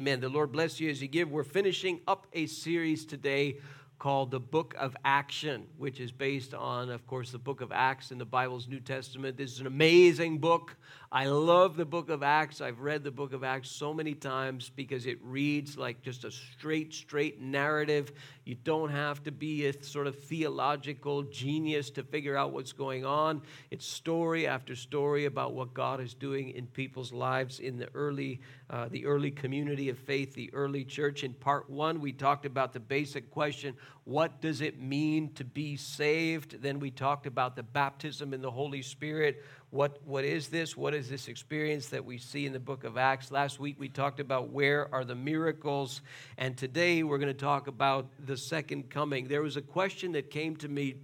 [0.00, 0.20] Amen.
[0.20, 1.30] The Lord bless you as you give.
[1.30, 3.58] We're finishing up a series today
[3.98, 8.10] called the Book of Action, which is based on, of course, the Book of Acts
[8.10, 9.36] in the Bible's New Testament.
[9.36, 10.74] This is an amazing book.
[11.12, 12.62] I love the book of Acts.
[12.62, 16.30] I've read the book of Acts so many times because it reads like just a
[16.30, 18.12] straight, straight narrative.
[18.50, 23.04] You don't have to be a sort of theological genius to figure out what's going
[23.04, 23.42] on.
[23.70, 28.40] It's story after story about what God is doing in people's lives in the early,
[28.68, 31.22] uh, the early community of faith, the early church.
[31.22, 33.76] In part one, we talked about the basic question
[34.10, 36.60] what does it mean to be saved?
[36.60, 39.44] Then we talked about the baptism in the Holy Spirit.
[39.70, 40.76] What, what is this?
[40.76, 43.30] What is this experience that we see in the book of Acts?
[43.30, 46.02] Last week we talked about where are the miracles.
[46.38, 49.28] And today we're going to talk about the second coming.
[49.28, 50.96] There was a question that came to me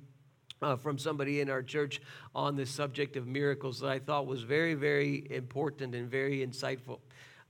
[0.61, 2.01] uh, from somebody in our church
[2.34, 6.98] on the subject of miracles that I thought was very, very important and very insightful.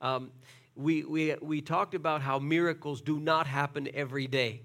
[0.03, 0.31] Um,
[0.75, 4.61] we, we, we talked about how miracles do not happen every day.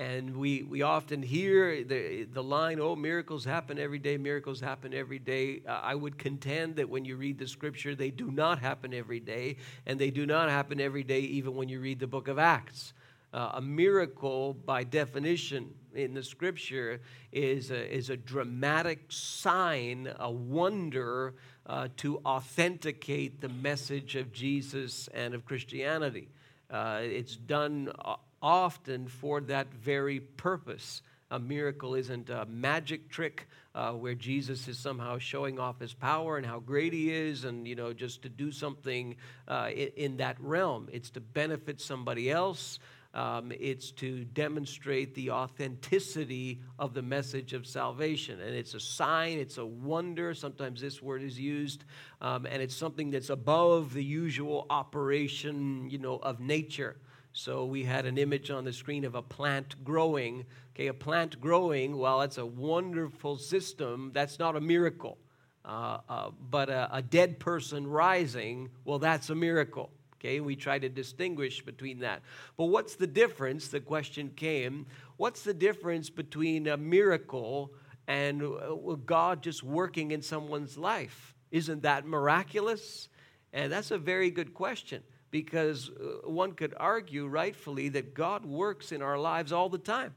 [0.00, 4.94] And we, we often hear the, the line, oh, miracles happen every day, miracles happen
[4.94, 5.60] every day.
[5.68, 9.20] Uh, I would contend that when you read the scripture, they do not happen every
[9.20, 12.38] day, and they do not happen every day even when you read the book of
[12.38, 12.94] Acts.
[13.34, 20.30] Uh, a miracle, by definition, in the scripture is a, is a dramatic sign, a
[20.30, 21.34] wonder
[21.66, 26.28] uh, to authenticate the message of Jesus and of Christianity.
[26.70, 31.02] Uh, it's done uh, often for that very purpose.
[31.30, 36.36] A miracle isn't a magic trick uh, where Jesus is somehow showing off his power
[36.36, 39.14] and how great he is, and you know, just to do something
[39.46, 40.88] uh, in, in, that realm.
[40.92, 42.80] It's to benefit somebody else.
[43.12, 48.40] Um, it's to demonstrate the authenticity of the message of salvation.
[48.40, 50.32] And it's a sign, it's a wonder.
[50.32, 51.84] Sometimes this word is used,
[52.20, 56.96] um, and it's something that's above the usual operation, you know, of nature.
[57.32, 60.44] So we had an image on the screen of a plant growing.
[60.74, 64.10] Okay, a plant growing, well, that's a wonderful system.
[64.12, 65.18] That's not a miracle.
[65.64, 69.90] Uh, uh, but a, a, dead person rising, well, that's a miracle.
[70.16, 72.22] Okay, we try to distinguish between that.
[72.56, 73.68] But what's the difference?
[73.68, 74.86] The question came
[75.18, 77.72] what's the difference between a miracle
[78.08, 81.34] and uh, God just working in someone's life?
[81.50, 83.08] Isn't that miraculous?
[83.52, 88.92] And that's a very good question because uh, one could argue rightfully that God works
[88.92, 90.14] in our lives all the time.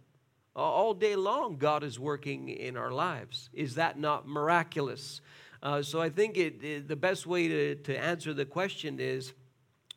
[0.56, 3.50] All day long, God is working in our lives.
[3.54, 5.22] Is that not miraculous?
[5.64, 9.34] Uh, so I think it, it, the best way to, to answer the question is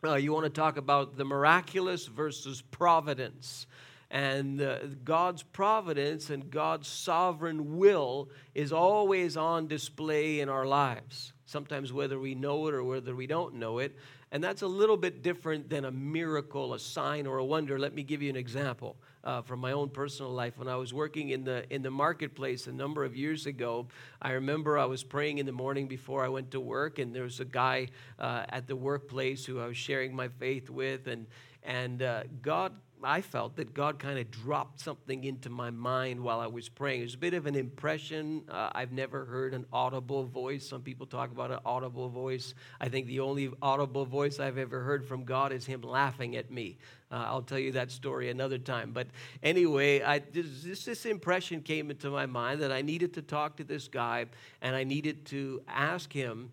[0.04, 3.66] uh, you want to talk about the miraculous versus providence.
[4.10, 11.32] And uh, God's providence and God's sovereign will is always on display in our lives.
[11.44, 13.96] Sometimes, whether we know it or whether we don't know it,
[14.32, 17.78] and that's a little bit different than a miracle, a sign, or a wonder.
[17.78, 20.58] Let me give you an example uh, from my own personal life.
[20.58, 23.86] When I was working in the, in the marketplace a number of years ago,
[24.20, 27.22] I remember I was praying in the morning before I went to work, and there
[27.22, 27.88] was a guy
[28.18, 31.26] uh, at the workplace who I was sharing my faith with, and,
[31.62, 32.72] and uh, God
[33.06, 37.02] I felt that God kind of dropped something into my mind while I was praying.
[37.02, 38.42] It was a bit of an impression.
[38.50, 40.68] Uh, I've never heard an audible voice.
[40.68, 42.54] Some people talk about an audible voice.
[42.80, 46.50] I think the only audible voice I've ever heard from God is Him laughing at
[46.50, 46.78] me.
[47.12, 48.90] Uh, I'll tell you that story another time.
[48.90, 49.06] But
[49.40, 53.64] anyway, I, this, this impression came into my mind that I needed to talk to
[53.64, 54.26] this guy
[54.60, 56.50] and I needed to ask him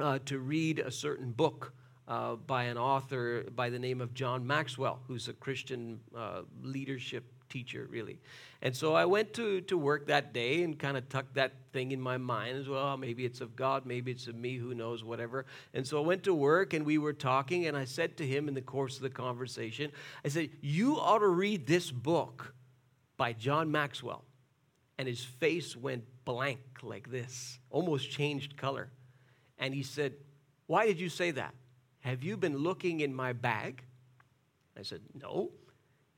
[0.00, 1.74] uh, to read a certain book
[2.06, 7.24] uh, by an author by the name of John Maxwell, who's a Christian uh, leadership
[7.48, 8.18] teacher, really.
[8.62, 11.92] And so I went to, to work that day and kind of tucked that thing
[11.92, 12.96] in my mind as well.
[12.96, 15.46] Maybe it's of God, maybe it's of me, who knows, whatever.
[15.72, 18.48] And so I went to work and we were talking, and I said to him
[18.48, 19.92] in the course of the conversation,
[20.24, 22.54] I said, You ought to read this book
[23.16, 24.24] by John Maxwell.
[24.98, 28.90] And his face went blank like this, almost changed color.
[29.58, 30.14] And he said,
[30.66, 31.54] Why did you say that?
[32.04, 33.82] Have you been looking in my bag?
[34.78, 35.52] I said, No.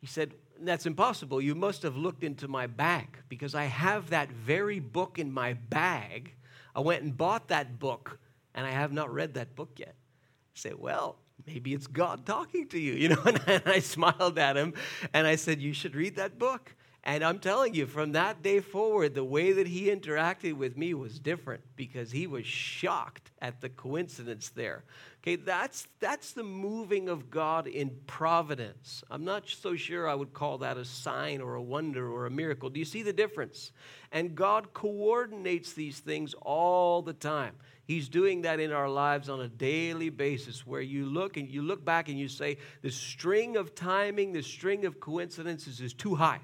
[0.01, 1.41] He said, That's impossible.
[1.41, 5.53] You must have looked into my bag because I have that very book in my
[5.53, 6.33] bag.
[6.75, 8.19] I went and bought that book
[8.53, 9.95] and I have not read that book yet.
[9.97, 13.23] I said, Well, maybe it's God talking to you, you know.
[13.47, 14.75] And I smiled at him
[15.13, 16.75] and I said, You should read that book.
[17.07, 20.93] And I'm telling you, from that day forward, the way that he interacted with me
[20.93, 24.83] was different because he was shocked at the coincidence there.
[25.23, 29.05] Okay, that's, that's the moving of God in providence.
[29.09, 32.31] I'm not so sure I would call that a sign or a wonder or a
[32.31, 32.71] miracle.
[32.71, 33.71] Do you see the difference?
[34.11, 37.55] And God coordinates these things all the time.
[37.85, 41.63] He's doing that in our lives on a daily basis where you look and you
[41.63, 46.17] look back and you say, the string of timing, the string of coincidences is too
[46.17, 46.41] high.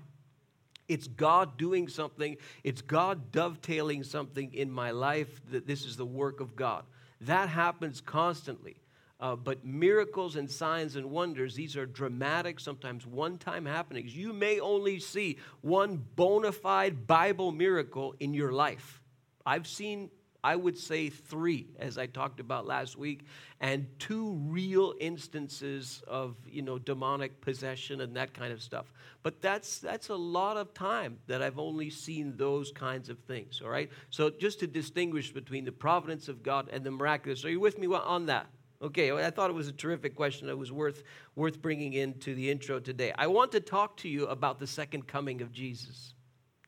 [0.88, 6.06] It's God doing something, it's God dovetailing something in my life that this is the
[6.06, 6.84] work of God.
[7.20, 8.76] That happens constantly.
[9.20, 14.17] Uh, but miracles and signs and wonders, these are dramatic, sometimes one time happenings.
[14.17, 19.00] You may only see one bona fide Bible miracle in your life.
[19.46, 20.11] I've seen,
[20.44, 23.27] I would say, three, as I talked about last week,
[23.61, 28.93] and two real instances of you know demonic possession and that kind of stuff.
[29.23, 33.61] But that's that's a lot of time that I've only seen those kinds of things.
[33.62, 33.91] All right.
[34.11, 37.79] So just to distinguish between the providence of God and the miraculous, are you with
[37.79, 38.47] me on that?
[38.83, 40.49] Okay, I thought it was a terrific question.
[40.49, 41.05] It was worth,
[41.37, 43.12] worth bringing into the intro today.
[43.17, 46.15] I want to talk to you about the second coming of Jesus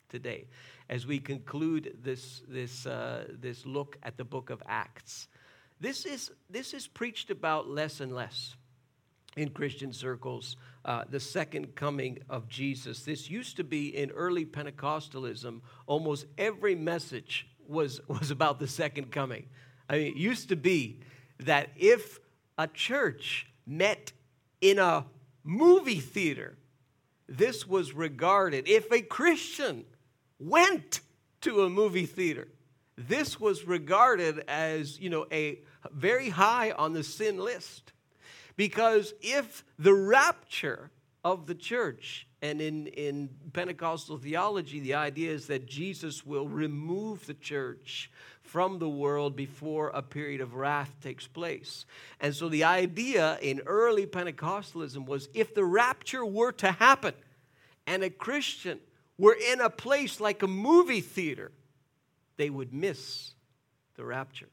[0.07, 0.47] today
[0.89, 5.27] as we conclude this, this, uh, this look at the book of Acts.
[5.79, 8.55] This is, this is preached about less and less
[9.35, 10.55] in Christian circles,
[10.85, 13.01] uh, the second coming of Jesus.
[13.03, 19.11] This used to be in early Pentecostalism, almost every message was, was about the second
[19.11, 19.47] coming.
[19.89, 21.01] I mean, it used to be
[21.39, 22.19] that if
[22.57, 24.13] a church met
[24.61, 25.05] in a
[25.43, 26.57] movie theater,
[27.27, 29.83] this was regarded, if a Christian
[30.39, 31.01] went
[31.41, 32.47] to a movie theater,
[32.97, 35.59] this was regarded as, you know, a
[35.91, 37.91] very high on the sin list.
[38.57, 40.91] Because if the rapture
[41.23, 47.25] of the church, and in, in Pentecostal theology, the idea is that Jesus will remove
[47.25, 48.11] the church
[48.43, 51.85] from the world before a period of wrath takes place.
[52.19, 57.15] And so the idea in early Pentecostalism was if the rapture were to happen
[57.87, 58.79] and a Christian
[59.17, 61.51] were in a place like a movie theater,
[62.37, 63.33] they would miss
[63.95, 64.49] the rapture.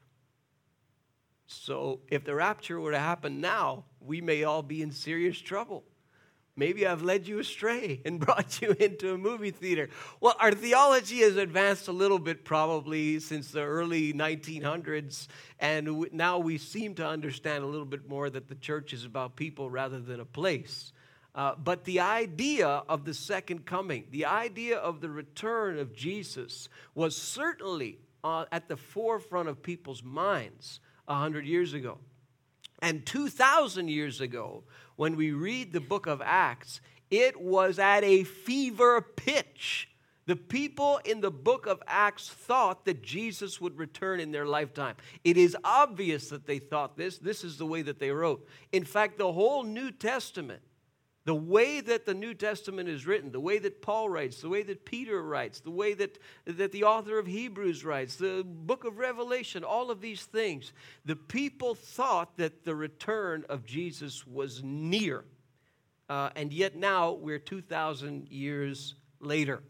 [1.47, 5.83] So if the rapture were to happen now, we may all be in serious trouble.
[6.55, 9.89] Maybe I've led you astray and brought you into a movie theater.
[10.19, 15.27] Well, our theology has advanced a little bit probably since the early 1900s,
[15.59, 19.35] and now we seem to understand a little bit more that the church is about
[19.35, 20.93] people rather than a place.
[21.35, 26.69] Uh, but the idea of the second coming, the idea of the return of Jesus,
[26.93, 31.97] was certainly uh, at the forefront of people's minds 100 years ago.
[32.81, 34.63] And 2,000 years ago,
[34.95, 39.89] when we read the book of Acts, it was at a fever pitch.
[40.25, 44.95] The people in the book of Acts thought that Jesus would return in their lifetime.
[45.23, 47.17] It is obvious that they thought this.
[47.17, 48.47] This is the way that they wrote.
[48.71, 50.61] In fact, the whole New Testament
[51.25, 54.63] the way that the New Testament is written, the way that Paul writes, the way
[54.63, 58.97] that Peter writes, the way that, that the author of Hebrews writes, the book of
[58.97, 60.73] Revelation, all of these things,
[61.05, 65.23] the people thought that the return of Jesus was near.
[66.09, 69.63] Uh, and yet now we're 2,000 years later.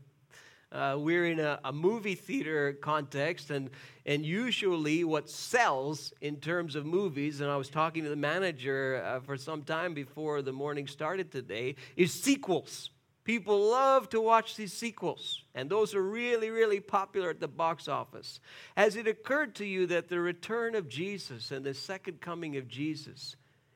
[0.73, 3.69] Uh, we're in a, a, movie theater context, and,
[4.07, 9.03] and usually what sells in terms of movies, and I was talking to the manager
[9.05, 12.89] uh, for some time before the morning started today, is sequels.
[13.23, 17.87] People love to watch these sequels, and those are really, really popular at the box
[17.87, 18.39] office.
[18.75, 22.67] Has it occurred to you that the return of Jesus and the second coming of
[22.67, 23.35] Jesus,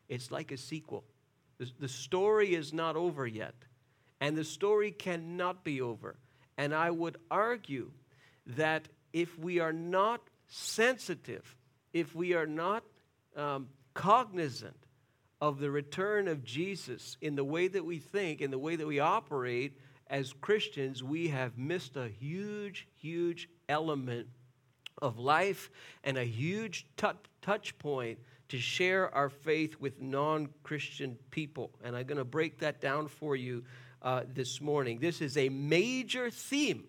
[0.09, 1.03] it's like a sequel?
[1.59, 3.53] The, the story is not over yet,
[4.19, 6.15] and the story cannot be over
[6.57, 7.91] and I would argue
[8.45, 11.55] that if we are not sensitive,
[11.93, 12.83] if we are not
[13.35, 14.75] um, cognizant
[15.39, 18.87] of the return of Jesus in the way that we think, in the way that
[18.87, 24.27] we operate as Christians, we have missed a huge, huge element
[25.01, 25.69] of life
[26.03, 27.07] and a huge t-
[27.41, 31.71] touch point to share our faith with non Christian people.
[31.83, 33.63] And I'm going to break that down for you
[34.01, 34.99] uh, this morning.
[34.99, 36.85] This is a major theme,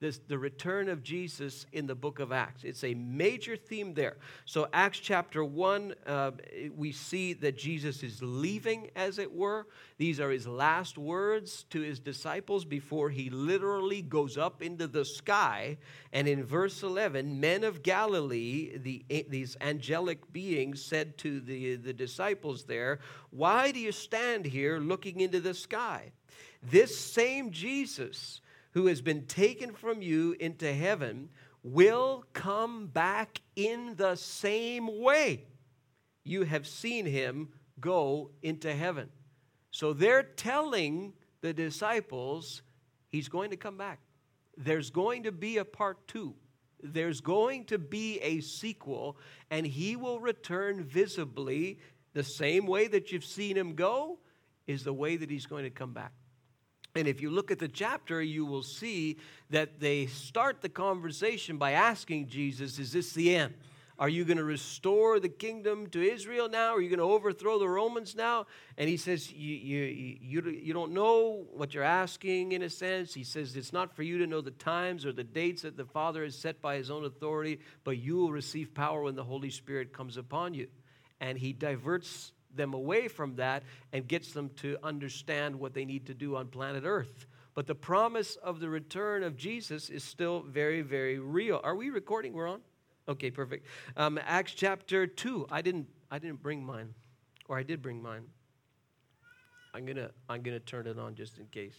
[0.00, 2.64] this, the return of Jesus in the book of Acts.
[2.64, 4.16] It's a major theme there.
[4.46, 6.30] So, Acts chapter 1, uh,
[6.74, 9.66] we see that Jesus is leaving, as it were.
[9.98, 15.04] These are his last words to his disciples before he literally goes up into the
[15.04, 15.76] sky.
[16.12, 21.92] And in verse 11, men of Galilee, the, these angelic beings, said to the, the
[21.92, 23.00] disciples there,
[23.30, 26.12] Why do you stand here looking into the sky?
[26.62, 28.40] This same Jesus
[28.72, 31.30] who has been taken from you into heaven
[31.62, 35.44] will come back in the same way
[36.24, 37.48] you have seen him
[37.80, 39.08] go into heaven.
[39.70, 42.62] So they're telling the disciples
[43.08, 44.00] he's going to come back.
[44.56, 46.34] There's going to be a part two.
[46.82, 49.18] There's going to be a sequel,
[49.50, 51.78] and he will return visibly
[52.14, 54.18] the same way that you've seen him go,
[54.66, 56.12] is the way that he's going to come back.
[56.94, 59.18] And if you look at the chapter, you will see
[59.50, 63.54] that they start the conversation by asking Jesus, Is this the end?
[64.00, 66.74] Are you going to restore the kingdom to Israel now?
[66.74, 68.46] Are you going to overthrow the Romans now?
[68.78, 73.12] And he says, you, you, you, you don't know what you're asking, in a sense.
[73.12, 75.84] He says, It's not for you to know the times or the dates that the
[75.84, 79.50] Father has set by his own authority, but you will receive power when the Holy
[79.50, 80.68] Spirit comes upon you.
[81.20, 86.06] And he diverts them away from that and gets them to understand what they need
[86.06, 87.26] to do on planet Earth.
[87.54, 91.60] But the promise of the return of Jesus is still very, very real.
[91.64, 92.32] Are we recording?
[92.32, 92.60] We're on?
[93.08, 93.66] Okay, perfect.
[93.96, 95.48] Um, Acts chapter 2.
[95.50, 96.94] I didn't, I didn't bring mine,
[97.48, 98.22] or I did bring mine.
[99.74, 101.76] I'm going to I'm gonna turn it on just in case.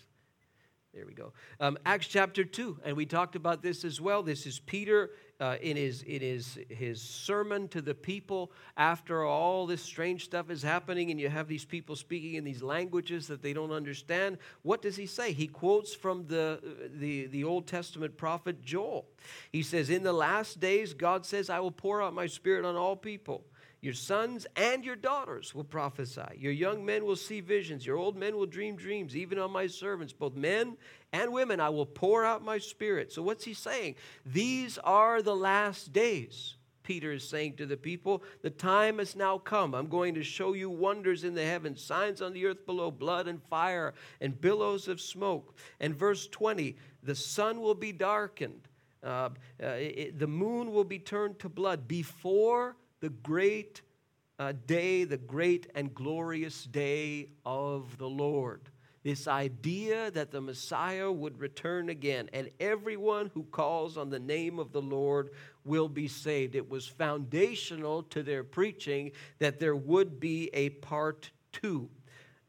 [0.93, 1.31] There we go.
[1.61, 4.21] Um, Acts chapter 2, and we talked about this as well.
[4.23, 9.65] This is Peter uh, in, his, in his, his sermon to the people after all
[9.65, 13.41] this strange stuff is happening, and you have these people speaking in these languages that
[13.41, 14.37] they don't understand.
[14.63, 15.31] What does he say?
[15.31, 16.59] He quotes from the,
[16.93, 19.05] the, the Old Testament prophet Joel.
[19.49, 22.75] He says, In the last days, God says, I will pour out my spirit on
[22.75, 23.45] all people.
[23.81, 26.21] Your sons and your daughters will prophesy.
[26.37, 27.83] Your young men will see visions.
[27.83, 29.15] Your old men will dream dreams.
[29.17, 30.77] Even on my servants, both men
[31.11, 33.11] and women, I will pour out my spirit.
[33.11, 33.95] So, what's he saying?
[34.23, 36.57] These are the last days.
[36.83, 39.73] Peter is saying to the people, The time has now come.
[39.73, 43.27] I'm going to show you wonders in the heavens, signs on the earth below, blood
[43.27, 45.55] and fire and billows of smoke.
[45.79, 48.67] And verse 20, the sun will be darkened,
[49.03, 49.29] uh,
[49.61, 53.81] uh, it, the moon will be turned to blood before the great
[54.39, 58.61] uh, day, the great and glorious day of the Lord.
[59.03, 64.59] This idea that the Messiah would return again and everyone who calls on the name
[64.59, 65.31] of the Lord
[65.65, 66.55] will be saved.
[66.55, 71.89] It was foundational to their preaching that there would be a part two.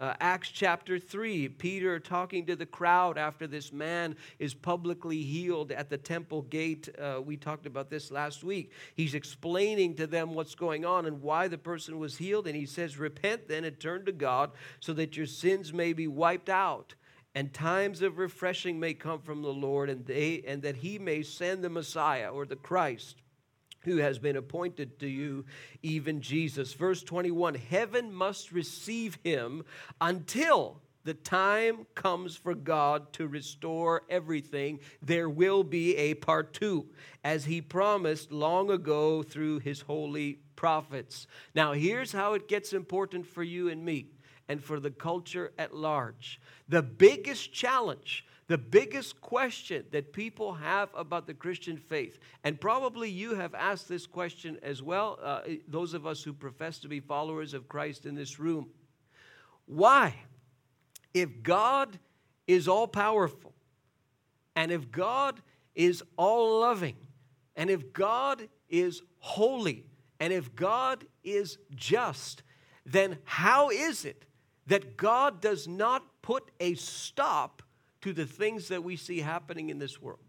[0.03, 5.71] Uh, Acts chapter 3, Peter talking to the crowd after this man is publicly healed
[5.71, 6.89] at the temple gate.
[7.01, 8.73] Uh, we talked about this last week.
[8.97, 12.49] He's explaining to them what's going on and why the person was healed.
[12.49, 16.09] And he says, Repent then and turn to God so that your sins may be
[16.09, 16.97] wiped out
[17.37, 21.23] and times of refreshing may come from the Lord, and, they, and that he may
[21.23, 23.23] send the Messiah or the Christ
[23.85, 25.45] who has been appointed to you,
[25.83, 26.73] even Jesus.
[26.73, 29.65] Verse 21 Heaven must receive him
[30.01, 34.81] until the time comes for God to restore everything.
[35.01, 36.87] There will be a part two,
[37.25, 41.27] as he promised long ago through his holy prophets.
[41.55, 44.07] Now, here's how it gets important for you and me
[44.49, 46.41] and for the culture at large.
[46.69, 53.09] The biggest challenge the biggest question that people have about the Christian faith, and probably
[53.09, 57.01] you have asked this question as well, uh, those of us who profess to be
[57.01, 58.69] followers of Christ in this room.
[59.67, 60.15] Why?
[61.15, 61.99] If God
[62.47, 63.55] is all powerful,
[64.57, 65.41] and if God
[65.75, 66.97] is all loving,
[67.57, 69.87] and if God is holy,
[70.19, 72.43] and if God is just,
[72.85, 74.25] then how is it
[74.67, 77.63] that God does not put a stop
[78.03, 80.21] to the things that we see happening in this world.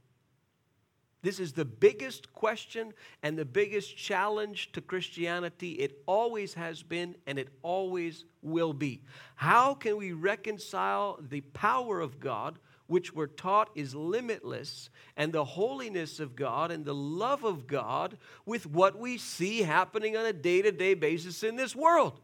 [1.24, 5.72] This is the biggest question and the biggest challenge to Christianity.
[5.72, 9.02] It always has been and it always will be.
[9.36, 15.46] How can we reconcile the power of God, which we're taught is limitless, and the
[15.46, 20.34] holiness of God and the love of God with what we see happening on a
[20.34, 22.20] day to day basis in this world?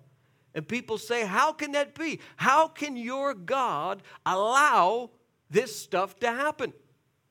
[0.53, 2.19] And people say, How can that be?
[2.35, 5.11] How can your God allow
[5.49, 6.73] this stuff to happen.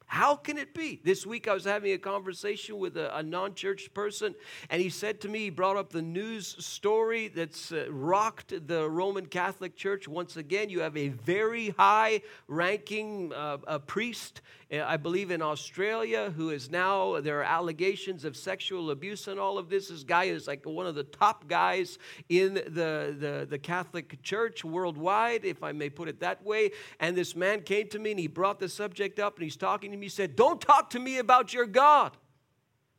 [0.09, 1.01] How can it be?
[1.05, 4.35] This week I was having a conversation with a, a non church person,
[4.71, 8.89] and he said to me, he brought up the news story that's uh, rocked the
[8.89, 10.71] Roman Catholic Church once again.
[10.71, 14.41] You have a very high ranking uh, priest,
[14.73, 19.39] uh, I believe in Australia, who is now, there are allegations of sexual abuse and
[19.39, 19.89] all of this.
[19.89, 21.99] This guy is like one of the top guys
[22.29, 26.73] in the, the, the Catholic Church worldwide, if I may put it that way.
[27.01, 29.91] And this man came to me and he brought the subject up and he's talking
[29.91, 32.17] to He said, Don't talk to me about your God.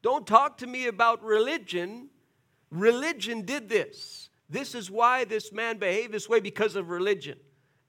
[0.01, 2.09] Don't talk to me about religion.
[2.71, 4.29] Religion did this.
[4.49, 7.37] This is why this man behaved this way because of religion.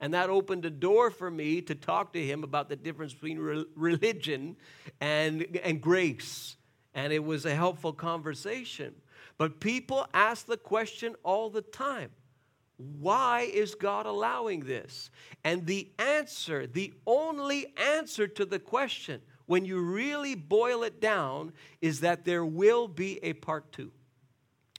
[0.01, 3.39] And that opened a door for me to talk to him about the difference between
[3.39, 4.57] re- religion
[5.01, 6.57] and, and grace.
[6.95, 8.95] And it was a helpful conversation.
[9.37, 12.11] But people ask the question all the time
[12.99, 15.11] why is God allowing this?
[15.45, 21.53] And the answer, the only answer to the question, when you really boil it down,
[21.81, 23.93] is that there will be a part two,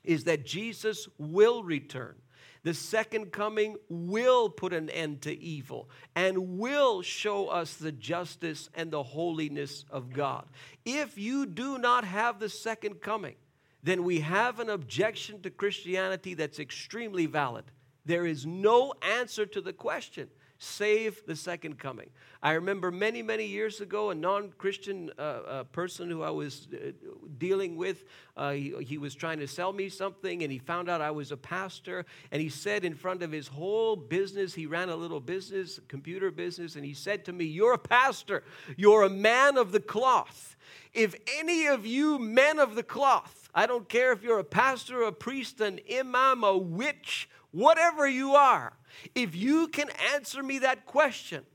[0.03, 2.15] is that Jesus will return.
[2.63, 8.69] The second coming will put an end to evil and will show us the justice
[8.75, 10.45] and the holiness of God.
[10.85, 13.35] If you do not have the second coming,
[13.83, 17.65] then we have an objection to Christianity that's extremely valid.
[18.05, 20.29] There is no answer to the question
[20.63, 22.07] save the second coming.
[22.43, 26.67] I remember many, many years ago, a non Christian uh, uh, person who I was
[26.71, 26.91] uh,
[27.39, 28.03] dealing with,
[28.37, 31.31] uh, he, he, was trying to sell me something, and he found out I was
[31.31, 32.05] a pastor.
[32.31, 36.29] And he said, in front of his whole business, he ran a little business, computer
[36.29, 38.43] business, and he said to me, You're a pastor,
[38.77, 40.55] you're a man of the cloth.
[40.93, 45.01] If any of you men of the cloth, I don't care if you're a pastor,
[45.03, 48.73] a priest, an imam, a witch, whatever you are,
[49.15, 51.45] if you can answer me that question,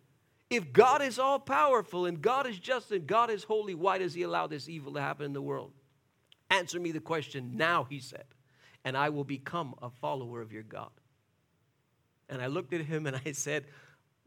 [0.49, 4.15] if God is all powerful and God is just and God is holy, why does
[4.15, 5.73] He allow this evil to happen in the world?
[6.50, 8.25] Answer me the question now, he said,
[8.85, 10.91] and I will become a follower of your God.
[12.29, 13.65] And I looked at him and I said,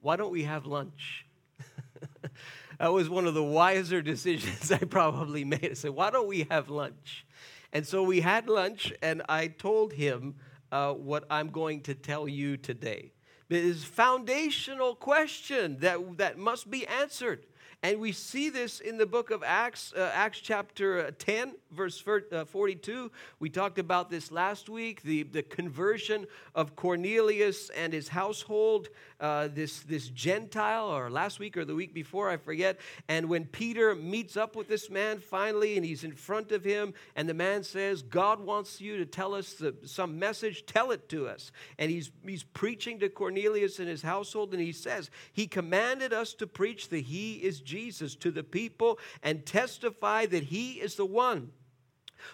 [0.01, 1.25] Why don't we have lunch?
[2.79, 5.69] that was one of the wiser decisions I probably made.
[5.71, 7.25] I said, Why don't we have lunch?
[7.71, 10.35] And so we had lunch, and I told him,
[10.71, 13.11] uh, what I'm going to tell you today.
[13.49, 17.45] It is foundational question that, that must be answered.
[17.81, 22.03] And we see this in the book of Acts, uh, Acts chapter uh, 10, verse
[22.29, 23.09] uh, 42.
[23.39, 28.89] We talked about this last week the, the conversion of Cornelius and his household,
[29.21, 32.81] uh, this, this Gentile, or last week or the week before, I forget.
[33.07, 36.93] And when Peter meets up with this man finally, and he's in front of him,
[37.15, 41.07] and the man says, God wants you to tell us the, some message, tell it
[41.09, 41.53] to us.
[41.77, 46.33] And he's, he's preaching to Cornelius and his household, and he says, He commanded us
[46.33, 51.05] to preach that He is Jesus to the people and testify that he is the
[51.05, 51.51] one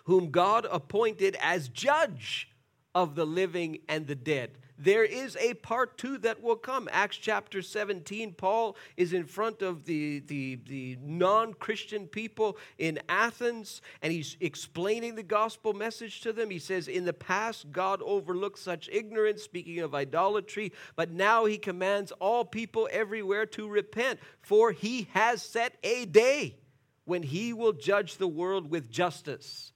[0.06, 2.50] whom God appointed as judge
[2.96, 6.90] of the living and the dead there is a part two that will come.
[6.92, 13.00] Acts chapter 17, Paul is in front of the, the, the non Christian people in
[13.08, 16.50] Athens and he's explaining the gospel message to them.
[16.50, 21.58] He says, In the past, God overlooked such ignorance, speaking of idolatry, but now he
[21.58, 26.58] commands all people everywhere to repent, for he has set a day
[27.06, 29.72] when he will judge the world with justice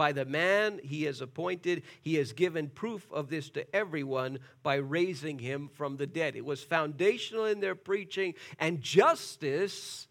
[0.00, 1.82] by the man he has appointed.
[2.00, 6.36] He has given proof of this to everyone by raising him from the dead.
[6.36, 10.08] It was foundational in their preaching, and justice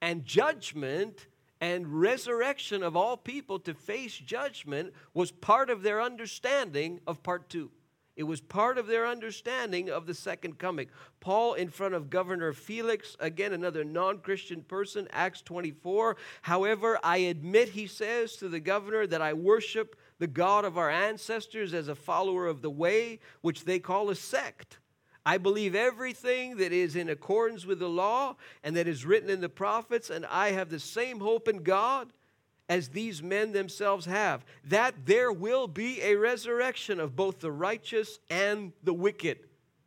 [0.00, 1.26] and judgment
[1.60, 7.50] and resurrection of all people to face judgment was part of their understanding of part
[7.50, 7.70] two.
[8.16, 10.88] It was part of their understanding of the second coming.
[11.20, 16.16] Paul, in front of Governor Felix, again, another non Christian person, Acts 24.
[16.42, 20.90] However, I admit, he says to the governor, that I worship the God of our
[20.90, 24.78] ancestors as a follower of the way, which they call a sect.
[25.26, 29.40] I believe everything that is in accordance with the law and that is written in
[29.40, 32.12] the prophets, and I have the same hope in God
[32.68, 38.18] as these men themselves have, that there will be a resurrection of both the righteous
[38.28, 39.38] and the wicked.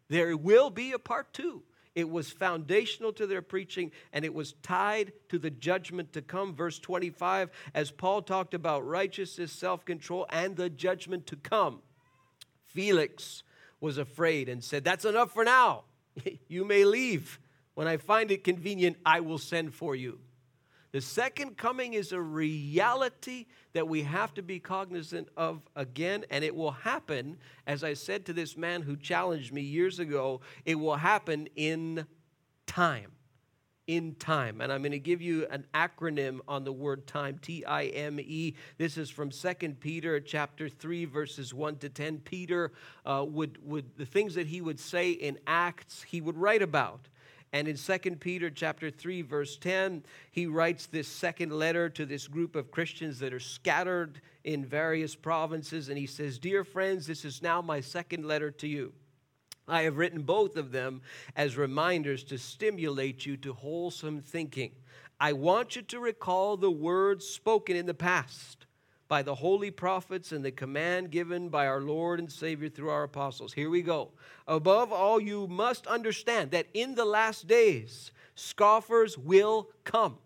[0.08, 1.64] There will be a part two.
[1.96, 6.56] It was foundational to their preaching and it was tied to the judgment to come.
[6.56, 11.82] Verse 25, as Paul talked about righteousness, self control, and the judgment to come,
[12.66, 13.44] Felix
[13.82, 15.84] was afraid and said, That's enough for now.
[16.48, 17.40] you may leave.
[17.74, 20.20] When I find it convenient, I will send for you.
[20.92, 26.44] The second coming is a reality that we have to be cognizant of again, and
[26.44, 30.76] it will happen, as I said to this man who challenged me years ago, it
[30.76, 32.08] will happen in
[32.66, 33.12] time.
[33.86, 34.62] In time.
[34.62, 38.20] And I'm going to give you an acronym on the word time T I M
[38.20, 38.56] E.
[38.80, 42.20] This is from 2 Peter chapter 3, verses 1 to 10.
[42.20, 42.72] Peter
[43.06, 47.10] uh, would, would, the things that he would say in Acts, he would write about.
[47.52, 52.28] And in 2 Peter chapter 3 verse 10, he writes this second letter to this
[52.28, 57.26] group of Christians that are scattered in various provinces and he says, "Dear friends, this
[57.26, 58.94] is now my second letter to you.
[59.68, 61.02] I have written both of them
[61.36, 64.76] as reminders to stimulate you to wholesome thinking.
[65.20, 68.66] I want you to recall the words spoken in the past
[69.10, 73.04] by the holy prophets and the command given by our Lord and Savior through our
[73.04, 73.52] apostles.
[73.52, 74.12] Here we go.
[74.48, 80.20] Above all, you must understand that in the last days, scoffers will come.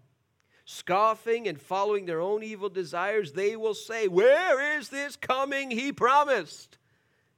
[0.66, 5.94] Scoffing and following their own evil desires, they will say, Where is this coming he
[5.94, 6.78] promised?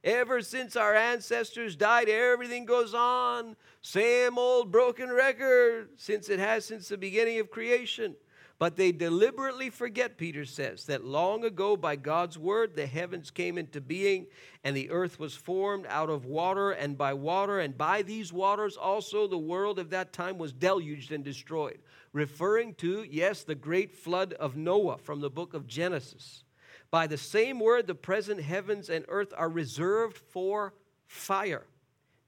[0.02, 3.56] Ever since our ancestors died, everything goes on.
[3.82, 8.14] Same old broken record since it has since the beginning of creation.
[8.58, 13.58] But they deliberately forget, Peter says, that long ago by God's word the heavens came
[13.58, 14.26] into being
[14.64, 18.76] and the earth was formed out of water and by water, and by these waters
[18.76, 21.78] also the world of that time was deluged and destroyed.
[22.14, 26.42] Referring to, yes, the great flood of Noah from the book of Genesis.
[26.90, 30.72] By the same word, the present heavens and earth are reserved for
[31.06, 31.66] fire,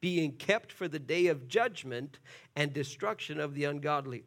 [0.01, 2.19] being kept for the day of judgment
[2.55, 4.25] and destruction of the ungodly.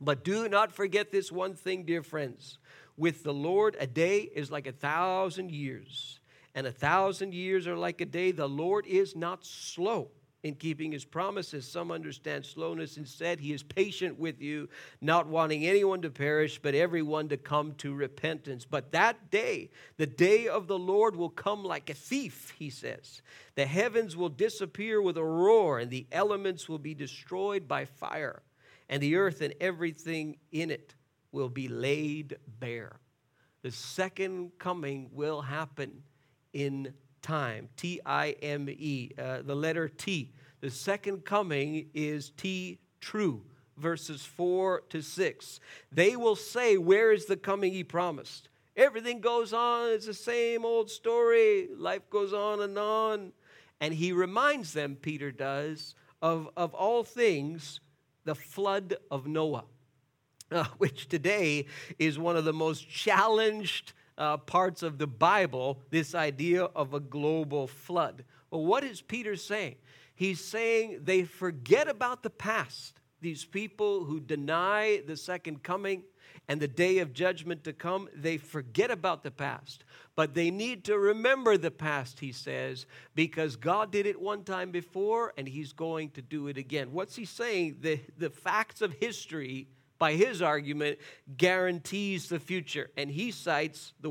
[0.00, 2.58] But do not forget this one thing, dear friends.
[2.96, 6.20] With the Lord, a day is like a thousand years,
[6.54, 8.32] and a thousand years are like a day.
[8.32, 10.10] The Lord is not slow
[10.42, 11.70] in keeping his promises.
[11.70, 12.96] Some understand slowness.
[12.96, 14.68] Instead, he is patient with you,
[15.00, 18.64] not wanting anyone to perish, but everyone to come to repentance.
[18.64, 23.22] But that day, the day of the Lord, will come like a thief, he says.
[23.54, 28.42] The heavens will disappear with a roar, and the elements will be destroyed by fire,
[28.90, 30.94] and the earth and everything in it
[31.32, 32.96] will be laid bare.
[33.62, 36.02] The second coming will happen
[36.52, 37.68] in time.
[37.76, 40.32] T I M E, uh, the letter T.
[40.60, 43.42] The second coming is T true,
[43.76, 45.60] verses 4 to 6.
[45.92, 48.48] They will say, Where is the coming he promised?
[48.76, 51.68] Everything goes on, it's the same old story.
[51.76, 53.32] Life goes on and on.
[53.80, 57.80] And he reminds them, Peter does, of, of all things,
[58.30, 59.64] the flood of Noah,
[60.52, 61.66] uh, which today
[61.98, 67.00] is one of the most challenged uh, parts of the Bible, this idea of a
[67.00, 68.24] global flood.
[68.52, 69.74] Well, what is Peter saying?
[70.14, 73.00] He's saying they forget about the past.
[73.20, 76.04] These people who deny the second coming
[76.50, 79.84] and the day of judgment to come, they forget about the past.
[80.16, 84.72] But they need to remember the past, he says, because God did it one time
[84.72, 86.90] before and he's going to do it again.
[86.90, 87.76] What's he saying?
[87.82, 89.68] The, the facts of history
[90.00, 90.98] by his argument,
[91.36, 92.90] guarantees the future.
[92.96, 94.10] And he cites the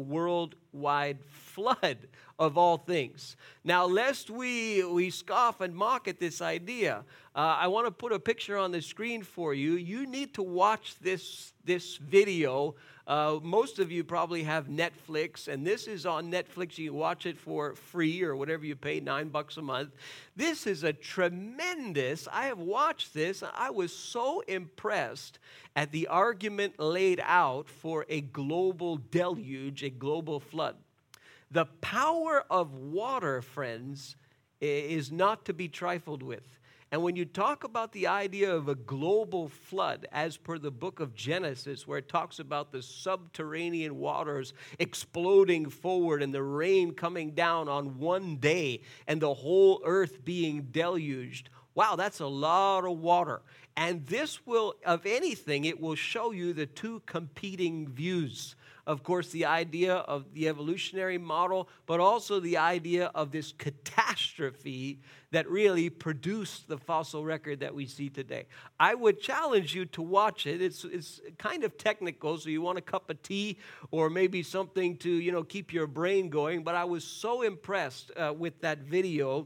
[0.72, 1.98] worldwide flood
[2.38, 3.36] of all things.
[3.64, 7.04] Now, lest we, we scoff and mock at this idea,
[7.36, 9.74] uh, I want to put a picture on the screen for you.
[9.74, 12.76] You need to watch this, this video
[13.10, 16.78] uh, most of you probably have Netflix, and this is on Netflix.
[16.78, 19.90] You watch it for free or whatever you pay, nine bucks a month.
[20.36, 23.42] This is a tremendous, I have watched this.
[23.42, 25.40] I was so impressed
[25.76, 30.69] at the argument laid out for a global deluge, a global flood.
[31.52, 34.16] The power of water, friends,
[34.62, 36.60] is not to be trifled with.
[36.92, 41.00] And when you talk about the idea of a global flood, as per the book
[41.00, 47.32] of Genesis, where it talks about the subterranean waters exploding forward and the rain coming
[47.32, 52.98] down on one day and the whole earth being deluged, wow, that's a lot of
[52.98, 53.42] water.
[53.78, 58.56] And this will, of anything, it will show you the two competing views
[58.90, 65.00] of course, the idea of the evolutionary model, but also the idea of this catastrophe
[65.30, 68.48] that really produced the fossil record that we see today.
[68.80, 70.60] I would challenge you to watch it.
[70.60, 73.60] It's, it's kind of technical, so you want a cup of tea
[73.92, 76.64] or maybe something to you know keep your brain going.
[76.64, 79.46] But I was so impressed uh, with that video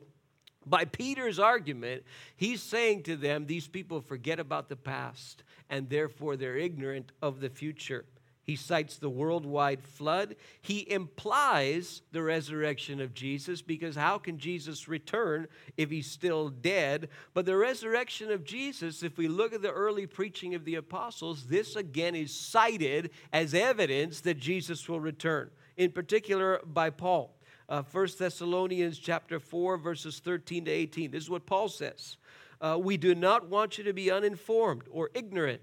[0.65, 2.03] by Peter's argument,
[2.37, 7.41] he's saying to them, these people forget about the past and therefore they're ignorant of
[7.41, 8.05] the future.
[8.43, 10.35] He cites the worldwide flood.
[10.61, 17.07] He implies the resurrection of Jesus because how can Jesus return if he's still dead?
[17.33, 21.45] But the resurrection of Jesus, if we look at the early preaching of the apostles,
[21.45, 27.37] this again is cited as evidence that Jesus will return, in particular by Paul.
[27.69, 31.11] Uh, 1 Thessalonians chapter 4 verses 13 to 18.
[31.11, 32.17] This is what Paul says.
[32.59, 35.61] Uh, we do not want you to be uninformed or ignorant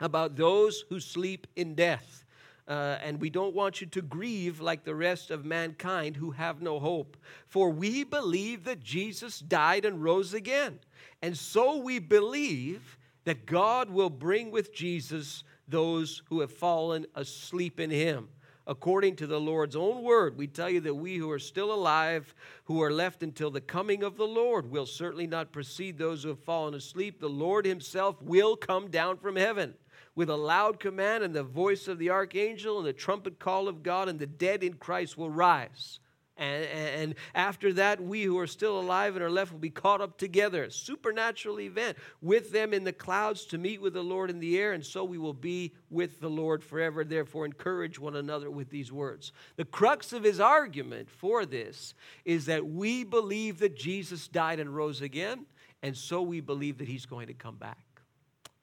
[0.00, 2.24] about those who sleep in death.
[2.68, 6.60] Uh, and we don't want you to grieve like the rest of mankind who have
[6.60, 7.16] no hope.
[7.46, 10.80] For we believe that Jesus died and rose again.
[11.22, 17.78] And so we believe that God will bring with Jesus those who have fallen asleep
[17.78, 18.28] in him.
[18.68, 22.34] According to the Lord's own word, we tell you that we who are still alive,
[22.64, 26.30] who are left until the coming of the Lord, will certainly not precede those who
[26.30, 27.20] have fallen asleep.
[27.20, 29.74] The Lord himself will come down from heaven
[30.16, 33.84] with a loud command and the voice of the archangel and the trumpet call of
[33.84, 36.00] God, and the dead in Christ will rise.
[36.38, 40.02] And, and, after that, we who are still alive and are left will be caught
[40.02, 40.68] up together.
[40.68, 44.74] Supernatural event with them in the clouds to meet with the Lord in the air,
[44.74, 47.04] and so we will be with the Lord forever.
[47.04, 49.32] Therefore, encourage one another with these words.
[49.56, 51.94] The crux of his argument for this
[52.26, 55.46] is that we believe that Jesus died and rose again,
[55.82, 57.85] and so we believe that he's going to come back.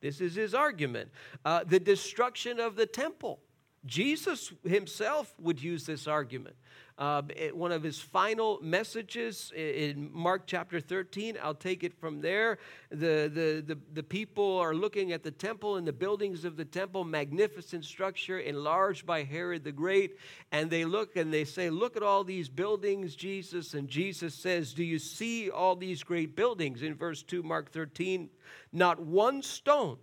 [0.03, 1.11] This is his argument.
[1.45, 3.39] Uh, the destruction of the temple.
[3.85, 6.57] Jesus himself would use this argument.
[6.95, 12.59] Uh, one of his final messages in Mark chapter 13, I'll take it from there.
[12.91, 16.65] The, the, the, the people are looking at the temple and the buildings of the
[16.65, 20.17] temple, magnificent structure enlarged by Herod the Great.
[20.51, 23.73] And they look and they say, Look at all these buildings, Jesus.
[23.73, 26.83] And Jesus says, Do you see all these great buildings?
[26.83, 28.29] In verse 2, Mark 13,
[28.71, 29.97] not one stone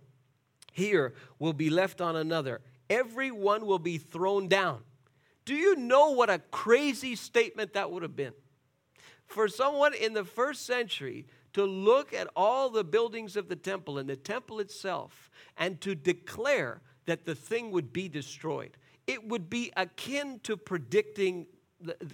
[0.73, 4.81] here will be left on another, every one will be thrown down.
[5.51, 8.31] Do you know what a crazy statement that would have been?
[9.25, 13.97] For someone in the first century to look at all the buildings of the temple
[13.97, 19.49] and the temple itself and to declare that the thing would be destroyed, it would
[19.49, 21.47] be akin to predicting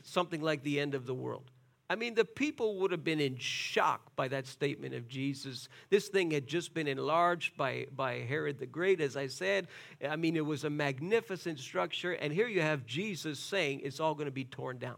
[0.02, 1.52] something like the end of the world.
[1.90, 5.70] I mean, the people would have been in shock by that statement of Jesus.
[5.90, 9.68] This thing had just been enlarged by, by Herod the Great, as I said.
[10.06, 12.12] I mean, it was a magnificent structure.
[12.12, 14.98] And here you have Jesus saying it's all going to be torn down.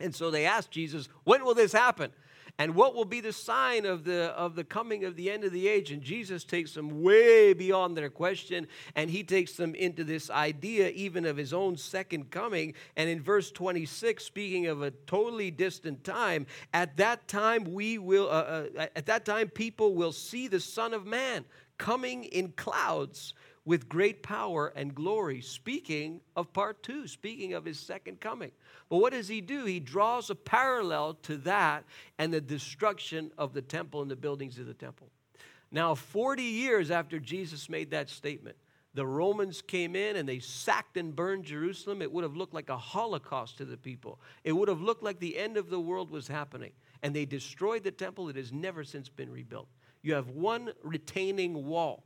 [0.00, 2.10] And so they asked Jesus, When will this happen?
[2.58, 5.52] And what will be the sign of the, of the coming of the end of
[5.52, 5.90] the age?
[5.90, 10.90] And Jesus takes them way beyond their question, and he takes them into this idea
[10.90, 12.74] even of his own second coming.
[12.96, 18.28] And in verse 26, speaking of a totally distant time, at that time we will,
[18.28, 21.44] uh, uh, at that time people will see the Son of Man
[21.78, 25.40] coming in clouds with great power and glory.
[25.40, 28.50] Speaking of part two, speaking of his second coming.
[28.88, 29.64] But what does he do?
[29.64, 31.84] He draws a parallel to that
[32.18, 35.08] and the destruction of the temple and the buildings of the temple.
[35.70, 38.56] Now, 40 years after Jesus made that statement,
[38.94, 42.02] the Romans came in and they sacked and burned Jerusalem.
[42.02, 44.20] It would have looked like a holocaust to the people.
[44.44, 46.72] It would have looked like the end of the world was happening.
[47.02, 48.28] And they destroyed the temple.
[48.28, 49.68] It has never since been rebuilt.
[50.02, 52.04] You have one retaining wall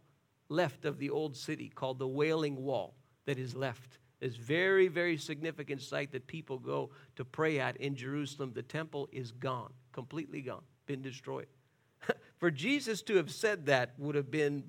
[0.48, 2.94] left of the old city called the Wailing Wall
[3.26, 3.98] that is left.
[4.20, 8.52] This very, very significant site that people go to pray at in Jerusalem.
[8.54, 11.48] The temple is gone, completely gone, been destroyed.
[12.38, 14.64] For Jesus to have said that would have been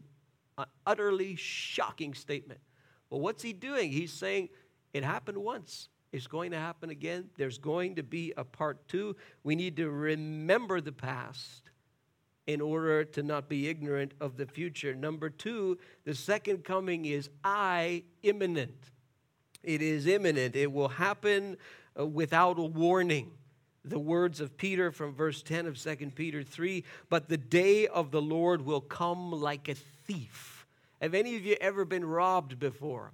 [0.58, 2.60] an utterly shocking statement.
[3.10, 3.92] But what's he doing?
[3.92, 4.50] He's saying
[4.94, 5.90] it happened once.
[6.12, 7.30] It's going to happen again.
[7.38, 9.16] There's going to be a part two.
[9.44, 11.70] We need to remember the past
[12.48, 14.96] in order to not be ignorant of the future.
[14.96, 18.92] Number two, the second coming is I imminent.
[19.64, 20.56] It is imminent.
[20.56, 21.58] It will happen
[22.00, 23.32] uh, without a warning.
[23.84, 28.12] The words of Peter from verse 10 of 2 Peter 3 But the day of
[28.12, 30.66] the Lord will come like a thief.
[31.02, 33.12] Have any of you ever been robbed before?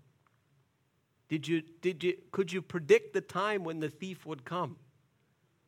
[1.28, 4.78] Did you, did you, could you predict the time when the thief would come?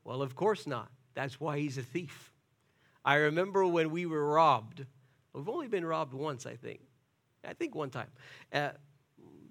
[0.04, 0.90] Well, of course not.
[1.16, 2.32] That's why he's a thief.
[3.06, 4.84] I remember when we were robbed.
[5.32, 6.82] We've only been robbed once, I think.
[7.48, 8.10] I think one time.
[8.52, 8.70] Uh,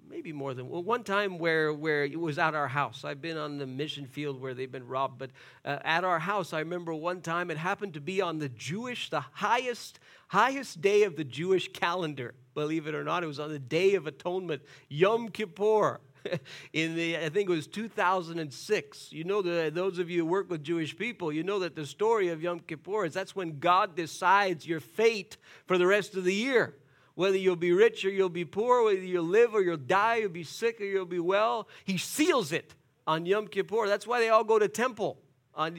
[0.09, 3.05] maybe more than well, one time where, where it was at our house.
[3.05, 5.31] I've been on the mission field where they've been robbed, but
[5.63, 9.09] uh, at our house, I remember one time it happened to be on the Jewish,
[9.09, 12.35] the highest, highest day of the Jewish calendar.
[12.53, 16.01] Believe it or not, it was on the Day of Atonement, Yom Kippur.
[16.73, 19.11] in the I think it was 2006.
[19.11, 21.85] You know the those of you who work with Jewish people, you know that the
[21.85, 26.23] story of Yom Kippur is that's when God decides your fate for the rest of
[26.23, 26.75] the year
[27.15, 30.29] whether you'll be rich or you'll be poor, whether you'll live or you'll die, you'll
[30.29, 31.67] be sick or you'll be well.
[31.85, 32.75] He seals it
[33.07, 33.87] on Yom Kippur.
[33.87, 35.17] That's why they all go to temple.
[35.55, 35.69] Uh,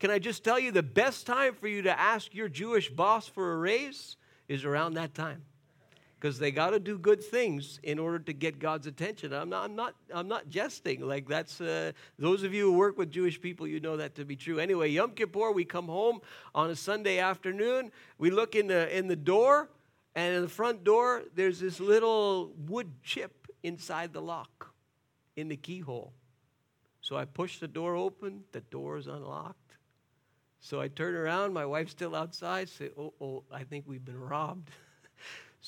[0.00, 3.28] can I just tell you the best time for you to ask your Jewish boss
[3.28, 4.16] for a raise
[4.48, 5.42] is around that time.
[6.18, 9.34] Because they got to do good things in order to get God's attention.
[9.34, 11.06] I'm not, I'm not, I'm not jesting.
[11.06, 14.24] Like that's uh, those of you who work with Jewish people, you know that to
[14.24, 14.58] be true.
[14.58, 16.20] Anyway, Yom Kippur, we come home
[16.54, 17.92] on a Sunday afternoon.
[18.18, 19.68] We look in the in the door,
[20.14, 24.72] and in the front door, there's this little wood chip inside the lock
[25.36, 26.14] in the keyhole.
[27.02, 29.76] So I push the door open, the door is unlocked.
[30.58, 34.20] So I turn around, my wife's still outside, say, Oh, oh, I think we've been
[34.20, 34.70] robbed.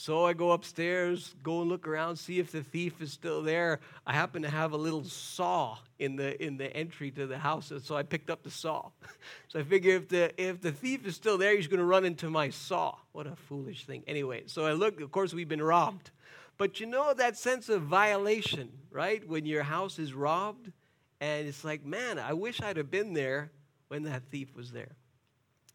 [0.01, 3.81] So I go upstairs, go and look around, see if the thief is still there.
[4.07, 7.73] I happen to have a little saw in the in the entry to the house,
[7.73, 8.91] and so I picked up the saw.
[9.49, 12.05] So I figure if the if the thief is still there, he's going to run
[12.05, 12.95] into my saw.
[13.11, 14.05] What a foolish thing.
[14.07, 15.01] Anyway, so I look.
[15.01, 16.13] Of course, we've been robbed,
[16.59, 19.29] but you know that sense of violation, right?
[19.29, 20.71] When your house is robbed,
[21.21, 23.51] And it's like, man, I wish I'd have been there
[23.89, 24.95] when that thief was there.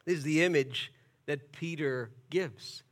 [0.05, 0.93] This is the image
[1.25, 2.83] that Peter gives.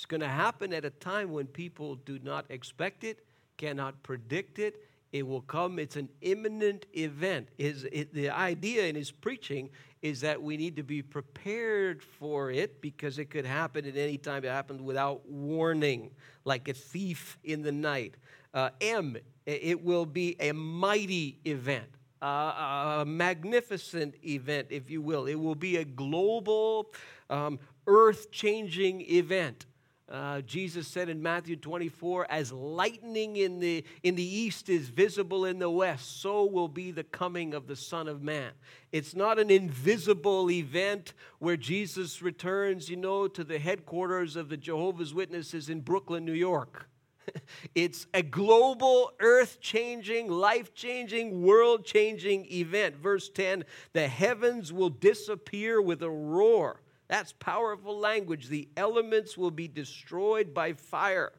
[0.00, 3.22] It's going to happen at a time when people do not expect it,
[3.58, 4.82] cannot predict it.
[5.12, 5.78] It will come.
[5.78, 7.48] It's an imminent event.
[7.58, 9.68] It, the idea in his preaching
[10.00, 14.16] is that we need to be prepared for it because it could happen at any
[14.16, 14.42] time.
[14.42, 16.12] It happens without warning,
[16.46, 18.14] like a thief in the night.
[18.54, 21.90] Uh, M, it will be a mighty event
[22.22, 25.26] a magnificent event, if you will.
[25.26, 26.92] It will be a global,
[27.30, 29.66] um, earth changing event.
[30.10, 35.44] Uh, Jesus said in Matthew 24, as lightning in the, in the east is visible
[35.44, 38.50] in the west, so will be the coming of the Son of Man.
[38.90, 44.56] It's not an invisible event where Jesus returns, you know, to the headquarters of the
[44.56, 46.88] Jehovah's Witnesses in Brooklyn, New York.
[47.76, 52.96] it's a global, earth changing, life changing, world changing event.
[52.96, 56.80] Verse 10 the heavens will disappear with a roar.
[57.10, 58.46] That's powerful language.
[58.46, 61.32] The elements will be destroyed by fire,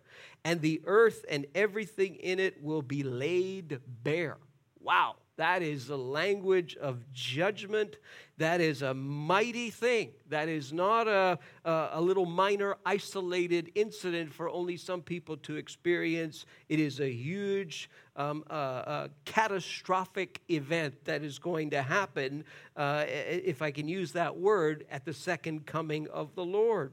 [0.43, 4.37] and the earth and everything in it will be laid bare.
[4.81, 5.15] Wow.
[5.37, 7.97] That is the language of judgment.
[8.37, 10.11] That is a mighty thing.
[10.29, 15.55] That is not a, a, a, little minor, isolated incident for only some people to
[15.55, 16.45] experience.
[16.69, 22.43] It is a huge, um, uh, uh, catastrophic event that is going to happen,
[22.75, 26.91] uh, if I can use that word, at the second coming of the Lord.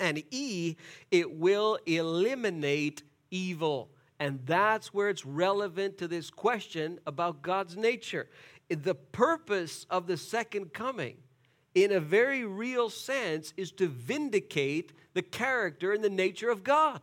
[0.00, 0.76] And E,
[1.10, 3.90] it will eliminate evil.
[4.20, 8.28] And that's where it's relevant to this question about God's nature.
[8.68, 11.16] The purpose of the second coming,
[11.74, 17.00] in a very real sense, is to vindicate the character and the nature of God.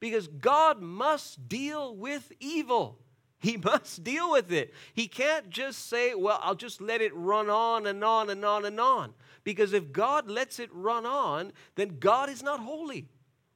[0.00, 2.98] Because God must deal with evil.
[3.38, 4.72] He must deal with it.
[4.94, 8.64] He can't just say, well, I'll just let it run on and on and on
[8.64, 9.12] and on.
[9.44, 13.08] Because if God lets it run on, then God is not holy.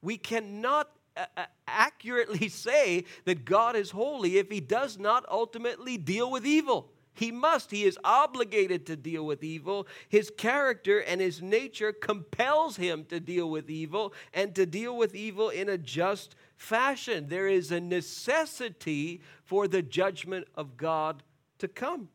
[0.02, 5.98] We cannot Uh, uh, accurately say that God is holy if he does not ultimately
[5.98, 6.90] deal with evil.
[7.12, 7.70] He must.
[7.70, 9.86] He is obligated to deal with evil.
[10.08, 15.14] His character and his nature compels him to deal with evil and to deal with
[15.14, 17.28] evil in a just fashion.
[17.28, 21.22] There is a necessity for the judgment of God
[21.58, 22.08] to come.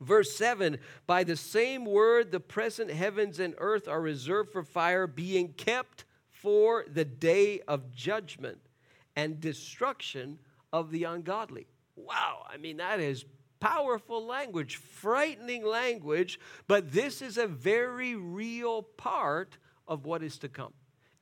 [0.00, 5.08] Verse 7 By the same word, the present heavens and earth are reserved for fire,
[5.08, 6.04] being kept
[6.42, 8.58] for the day of judgment
[9.16, 10.38] and destruction
[10.72, 11.66] of the ungodly.
[11.96, 13.24] Wow, I mean, that is
[13.60, 20.48] powerful language, frightening language, but this is a very real part of what is to
[20.48, 20.72] come.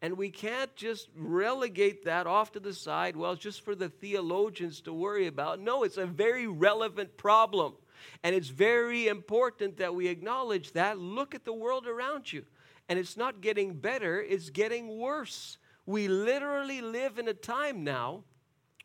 [0.01, 4.81] And we can't just relegate that off to the side, well, just for the theologians
[4.83, 5.59] to worry about.
[5.59, 7.75] No, it's a very relevant problem.
[8.23, 10.99] And it's very important that we acknowledge that.
[10.99, 12.45] Look at the world around you.
[12.89, 15.59] And it's not getting better, it's getting worse.
[15.87, 18.25] We literally live in a time now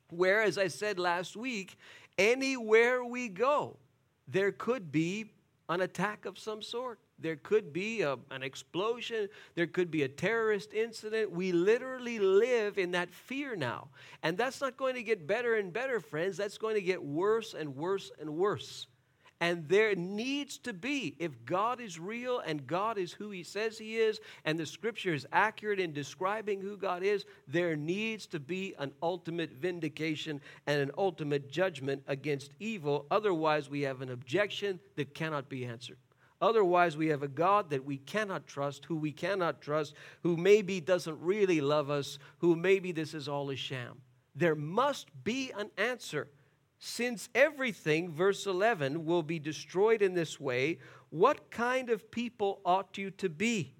[0.09, 1.77] where, as I said last week,
[2.17, 3.77] anywhere we go,
[4.27, 5.25] there could be
[5.69, 6.99] an attack of some sort.
[7.19, 9.29] There could be a, an explosion.
[9.55, 11.31] There could be a terrorist incident.
[11.31, 13.89] We literally live in that fear now.
[14.23, 16.37] And that's not going to get better and better, friends.
[16.37, 18.87] That's going to get worse and worse and worse.
[19.41, 23.77] And there needs to be, if God is real and God is who He says
[23.77, 28.39] He is, and the scripture is accurate in describing who God is, there needs to
[28.39, 33.05] be an ultimate vindication and an ultimate judgment against evil.
[33.11, 35.97] Otherwise, we have an objection that cannot be answered.
[36.41, 39.93] Otherwise, we have a God that we cannot trust, who we cannot trust,
[40.23, 44.01] who maybe doesn't really love us, who maybe this is all a sham.
[44.35, 46.27] There must be an answer
[46.85, 50.79] since everything, verse 11, will be destroyed in this way,
[51.11, 53.73] what kind of people ought you to be?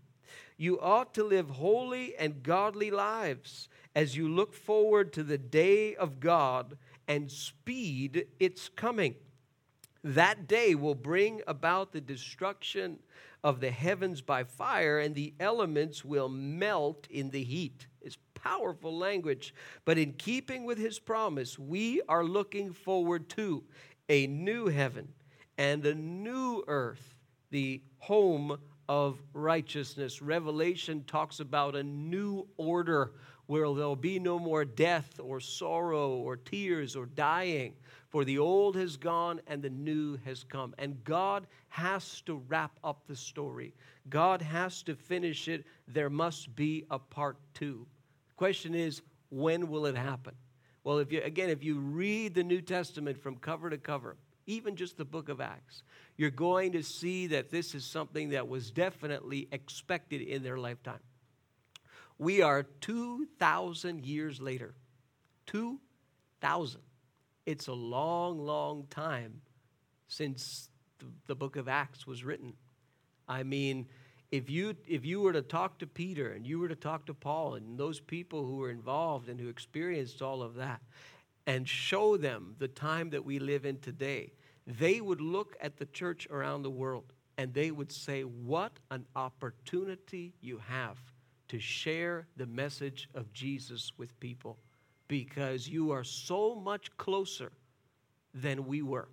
[0.56, 5.96] You ought to live holy and godly lives as you look forward to the day
[5.96, 9.16] of God and speed its coming.
[10.02, 13.00] That day will bring about the destruction
[13.44, 17.88] of the heavens by fire, and the elements will melt in the heat
[18.44, 19.54] powerful language.
[19.86, 23.64] But in keeping with his promise, we are looking forward to
[24.10, 25.08] a new heaven
[25.58, 27.16] and a new earth,
[27.52, 28.58] the home
[28.90, 30.22] of righteousness.
[30.22, 33.14] Revelation talks about a new order
[33.46, 37.74] where there'll be no more death or sorrow or tears or dying,
[38.10, 40.74] for the old has gone and the new has come.
[40.78, 43.74] And God has to wrap up the story,
[44.10, 45.66] God has to finish it.
[45.88, 47.86] There must be a part two.
[48.36, 50.36] Question is, when will it happen?
[50.84, 54.76] Well, if you again, if you read the New Testament from cover to cover, even
[54.76, 55.84] just the book of Acts,
[56.18, 61.00] you're going to see that this is something that was definitely expected in their lifetime.
[62.18, 64.76] We are 2,000 years later.
[65.48, 66.82] 2,000.
[67.46, 69.42] It's a long, long time
[70.08, 70.70] since
[71.28, 72.54] the book of Acts was written.
[73.28, 73.88] I mean,
[74.34, 77.14] if you, if you were to talk to Peter and you were to talk to
[77.14, 80.82] Paul and those people who were involved and who experienced all of that
[81.46, 84.34] and show them the time that we live in today,
[84.66, 89.06] they would look at the church around the world and they would say, What an
[89.16, 90.98] opportunity you have
[91.50, 94.58] to share the message of Jesus with people
[95.08, 97.52] because you are so much closer
[98.34, 99.10] than we were.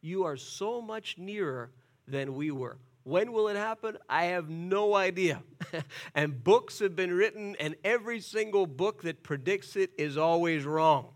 [0.00, 1.70] You are so much nearer
[2.08, 2.78] than we were.
[3.06, 3.98] When will it happen?
[4.08, 5.40] I have no idea.
[6.16, 11.10] and books have been written, and every single book that predicts it is always wrong.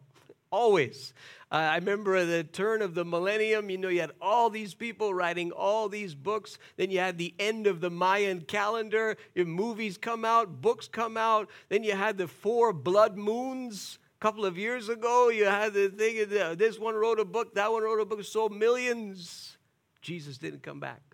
[0.53, 1.13] Always.
[1.51, 4.73] Uh, I remember at the turn of the millennium, you know, you had all these
[4.73, 6.59] people writing all these books.
[6.77, 9.17] Then you had the end of the Mayan calendar.
[9.35, 11.51] Your movies come out, books come out.
[11.71, 13.99] Then you had the four blood moons.
[14.21, 17.73] A couple of years ago, you had the thing, this one wrote a book, that
[17.73, 19.59] one wrote a book, sold millions.
[20.03, 21.10] Jesus didn't come back.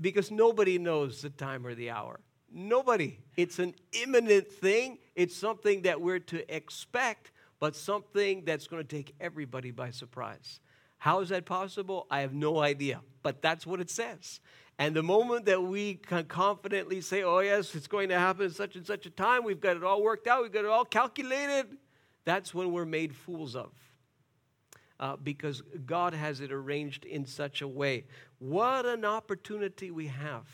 [0.00, 2.20] Because nobody knows the time or the hour.
[2.50, 3.18] Nobody.
[3.36, 4.98] It's an imminent thing.
[5.14, 7.32] It's something that we're to expect
[7.62, 10.58] but something that's going to take everybody by surprise.
[10.98, 12.08] How is that possible?
[12.10, 14.40] I have no idea, but that's what it says.
[14.80, 18.56] And the moment that we can confidently say, oh, yes, it's going to happen at
[18.56, 20.84] such and such a time, we've got it all worked out, we've got it all
[20.84, 21.76] calculated,
[22.24, 23.70] that's when we're made fools of.
[25.02, 28.04] Uh, because God has it arranged in such a way.
[28.38, 30.46] What an opportunity we have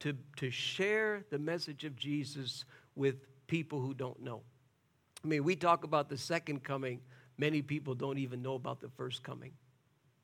[0.00, 2.64] to, to share the message of Jesus
[2.96, 3.16] with
[3.46, 4.40] people who don't know.
[5.22, 7.00] I mean, we talk about the second coming.
[7.36, 9.52] Many people don't even know about the first coming.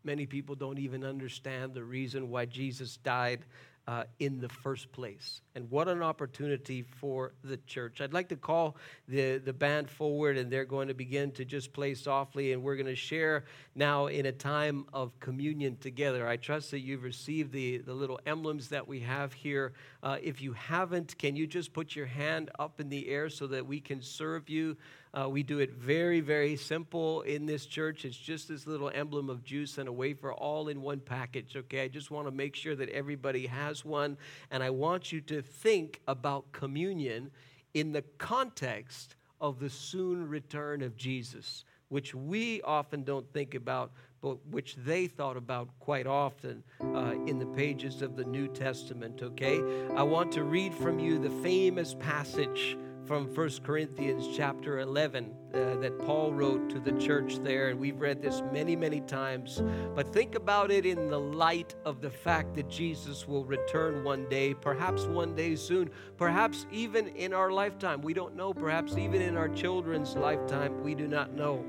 [0.05, 3.41] Many people don't even understand the reason why Jesus died
[3.87, 5.41] uh, in the first place.
[5.55, 8.01] And what an opportunity for the church.
[8.01, 8.77] I'd like to call
[9.09, 12.77] the, the band forward, and they're going to begin to just play softly, and we're
[12.77, 16.29] going to share now in a time of communion together.
[16.29, 19.73] I trust that you've received the, the little emblems that we have here.
[20.03, 23.47] Uh, if you haven't, can you just put your hand up in the air so
[23.49, 24.77] that we can serve you?
[25.13, 28.05] Uh, we do it very, very simple in this church.
[28.05, 31.83] It's just this little emblem of juice and a wafer all in one package, okay?
[31.83, 34.17] I just want to make sure that everybody has one.
[34.53, 37.33] And I want you to think about communion
[37.75, 43.91] in the context of the soon return of Jesus, which we often don't think about,
[44.21, 46.63] but which they thought about quite often
[46.95, 49.61] uh, in the pages of the New Testament, okay?
[49.97, 52.77] I want to read from you the famous passage
[53.11, 57.71] from 1 Corinthians chapter 11 uh, that Paul wrote to the church there.
[57.71, 59.61] And we've read this many, many times.
[59.97, 64.29] But think about it in the light of the fact that Jesus will return one
[64.29, 68.01] day, perhaps one day soon, perhaps even in our lifetime.
[68.01, 70.81] We don't know, perhaps even in our children's lifetime.
[70.81, 71.65] We do not know.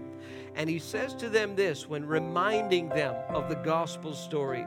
[0.53, 4.63] And he says to them this when reminding them of the gospel story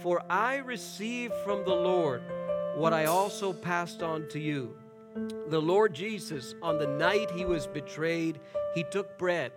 [0.00, 2.22] For I received from the Lord
[2.74, 4.78] what I also passed on to you
[5.48, 8.38] the Lord Jesus, on the night he was betrayed,
[8.74, 9.52] he took bread.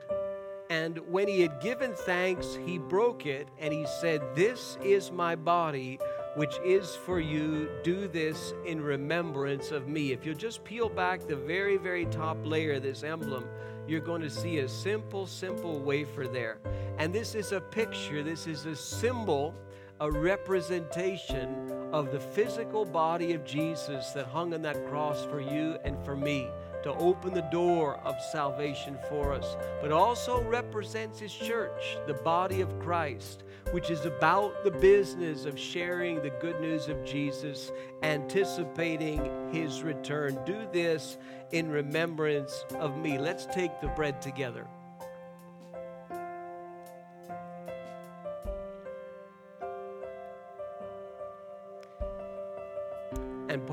[0.69, 5.35] And when he had given thanks, he broke it and he said, This is my
[5.35, 5.99] body,
[6.35, 7.69] which is for you.
[7.83, 10.11] Do this in remembrance of me.
[10.11, 13.45] If you'll just peel back the very, very top layer, of this emblem,
[13.87, 16.59] you're going to see a simple, simple wafer there.
[16.99, 19.55] And this is a picture, this is a symbol,
[19.99, 25.77] a representation of the physical body of Jesus that hung on that cross for you
[25.83, 26.47] and for me
[26.83, 32.61] to open the door of salvation for us, but also represents His church, the body
[32.61, 37.71] of Christ, which is about the business of sharing the good news of Jesus,
[38.01, 40.39] anticipating His return.
[40.45, 41.17] Do this
[41.51, 43.17] in remembrance of me.
[43.17, 44.65] Let's take the bread together.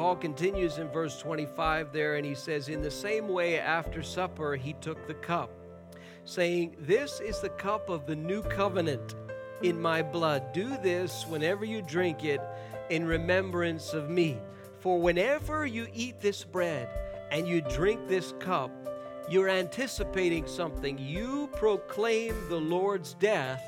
[0.06, 4.54] Paul continues in verse 25 there, and he says, In the same way, after supper,
[4.54, 5.50] he took the cup,
[6.24, 9.16] saying, This is the cup of the new covenant
[9.64, 10.52] in my blood.
[10.52, 12.40] Do this whenever you drink it
[12.88, 14.38] in remembrance of me.
[14.78, 16.88] For whenever you eat this bread
[17.32, 18.70] and you drink this cup,
[19.28, 20.98] you're anticipating something.
[20.98, 23.60] You proclaim the Lord's death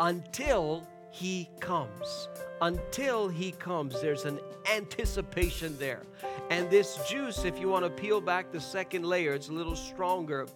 [0.00, 2.28] until he comes
[2.62, 4.00] until he comes.
[4.00, 4.40] There's an
[4.74, 6.02] anticipation there.
[6.48, 9.76] And this juice, if you want to peel back the second layer, it's a little
[9.76, 10.46] stronger.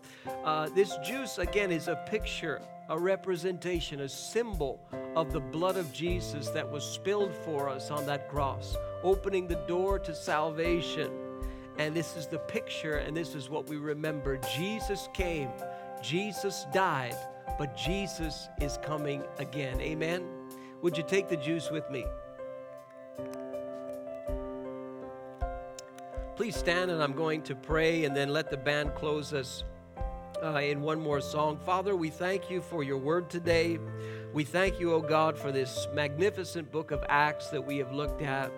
[0.44, 4.80] Uh, this juice, again, is a picture a representation, a symbol
[5.16, 9.56] of the blood of Jesus that was spilled for us on that cross, opening the
[9.66, 11.10] door to salvation.
[11.78, 14.38] And this is the picture, and this is what we remember.
[14.56, 15.50] Jesus came,
[16.00, 17.16] Jesus died,
[17.58, 19.80] but Jesus is coming again.
[19.80, 20.35] Amen.
[20.82, 22.04] Would you take the juice with me?
[26.36, 29.64] Please stand, and I'm going to pray and then let the band close us
[30.42, 31.58] uh, in one more song.
[31.64, 33.78] Father, we thank you for your word today.
[34.34, 37.92] We thank you, O oh God, for this magnificent book of Acts that we have
[37.92, 38.52] looked at.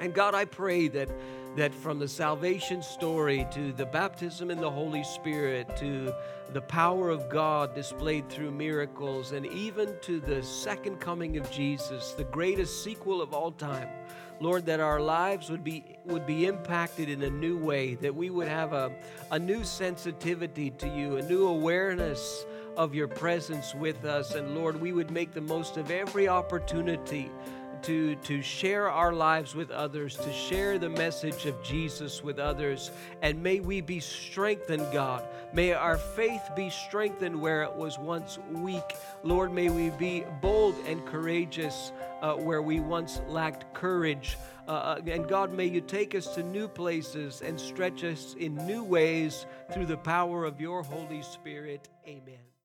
[0.00, 1.08] And God, I pray that
[1.56, 6.12] that from the salvation story to the baptism in the Holy Spirit to
[6.52, 12.12] the power of God displayed through miracles and even to the second coming of Jesus,
[12.12, 13.88] the greatest sequel of all time.
[14.40, 18.30] Lord, that our lives would be would be impacted in a new way, that we
[18.30, 18.92] would have a,
[19.32, 22.46] a new sensitivity to you, a new awareness
[22.76, 24.36] of your presence with us.
[24.36, 27.30] And Lord, we would make the most of every opportunity
[27.82, 32.90] to, to share our lives with others, to share the message of Jesus with others.
[33.22, 35.24] And may we be strengthened, God.
[35.52, 38.96] May our faith be strengthened where it was once weak.
[39.22, 44.36] Lord, may we be bold and courageous uh, where we once lacked courage.
[44.66, 48.54] Uh, uh and God, may you take us to new places and stretch us in
[48.66, 51.88] new ways through the power of your Holy Spirit.
[52.06, 52.47] Amen.